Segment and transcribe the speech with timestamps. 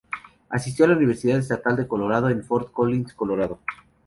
[0.49, 3.59] Asistió a la Universidad Estatal de Colorado en Fort Collins, Colorado.